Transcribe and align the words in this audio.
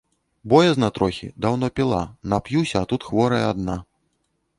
Боязна 0.51 0.87
трохі, 0.95 1.27
даўно 1.45 1.69
піла, 1.79 1.99
нап'юся, 2.33 2.77
а 2.81 2.89
тут 2.95 3.05
хворая 3.11 3.43
адна. 3.53 3.77